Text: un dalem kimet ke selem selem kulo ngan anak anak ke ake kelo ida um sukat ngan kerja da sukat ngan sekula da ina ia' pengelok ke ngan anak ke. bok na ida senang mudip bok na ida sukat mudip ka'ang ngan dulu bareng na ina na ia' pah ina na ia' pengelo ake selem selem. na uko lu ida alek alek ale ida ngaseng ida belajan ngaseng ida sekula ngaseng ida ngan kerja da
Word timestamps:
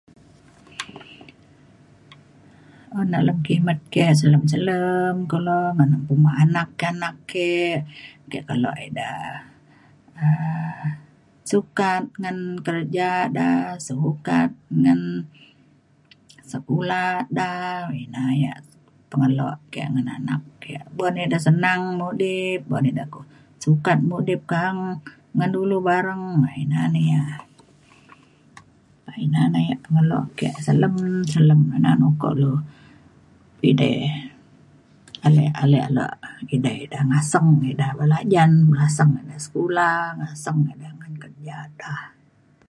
un 2.99 3.07
dalem 3.13 3.37
kimet 3.47 3.79
ke 3.93 4.03
selem 4.19 4.43
selem 4.53 5.15
kulo 5.31 5.59
ngan 5.77 5.91
anak 6.43 6.79
anak 6.91 7.15
ke 7.31 7.49
ake 8.29 8.39
kelo 8.47 8.71
ida 8.87 9.11
um 10.23 10.85
sukat 11.51 12.03
ngan 12.21 12.37
kerja 12.65 13.09
da 13.37 13.49
sukat 13.87 14.49
ngan 14.81 15.01
sekula 16.51 17.03
da 17.37 17.49
ina 18.03 18.23
ia' 18.41 18.63
pengelok 19.09 19.57
ke 19.73 19.81
ngan 19.93 20.07
anak 20.17 20.41
ke. 20.61 20.71
bok 20.95 21.09
na 21.13 21.19
ida 21.27 21.39
senang 21.47 21.81
mudip 21.99 22.59
bok 22.69 22.79
na 22.83 22.87
ida 22.93 23.05
sukat 23.63 23.97
mudip 24.09 24.41
ka'ang 24.51 24.79
ngan 25.35 25.51
dulu 25.55 25.75
bareng 25.89 26.23
na 26.43 26.49
ina 26.63 26.79
na 26.93 26.99
ia' 27.09 27.39
pah 29.03 29.15
ina 29.25 29.41
na 29.53 29.57
ia' 29.67 29.81
pengelo 29.85 30.17
ake 30.27 30.49
selem 30.65 30.93
selem. 31.33 31.59
na 31.83 31.91
uko 32.11 32.29
lu 32.41 32.53
ida 33.71 33.89
alek 35.25 35.51
alek 35.63 35.83
ale 35.91 36.05
ida 36.85 36.99
ngaseng 37.09 37.49
ida 37.71 37.87
belajan 37.99 38.51
ngaseng 38.75 39.11
ida 39.21 39.35
sekula 39.45 39.89
ngaseng 40.19 40.59
ida 40.73 40.89
ngan 40.97 41.13
kerja 41.23 41.57
da 41.79 41.93